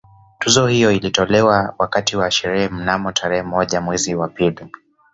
Tuzo 0.39 0.67
hiyo 0.67 0.91
ilitolewa 0.91 1.75
wakati 1.77 2.17
wa 2.17 2.31
sherehe 2.31 2.69
mnamo 2.69 3.11
tarehe 3.11 3.41
moja 3.43 3.81
mwezi 3.81 4.15
wa 4.15 4.27
pili 4.29 4.67